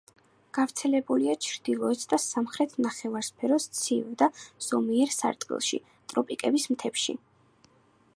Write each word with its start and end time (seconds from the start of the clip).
გავრცელებულია 0.57 1.33
ჩრდილოეთ 1.47 2.05
და 2.13 2.17
სამხრეთ 2.23 2.73
ნახევარსფეროს 2.85 3.67
ცივ 3.81 4.07
და 4.23 4.29
ზომიერ 4.71 5.13
სარტყელში, 5.17 5.81
ტროპიკების 6.15 6.67
მთებში. 6.75 7.17